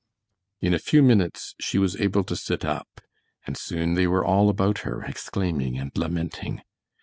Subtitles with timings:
[0.61, 3.01] In a few minutes she was able to sit up,
[3.45, 6.63] and soon they were all about her, exclaiming and lamenting.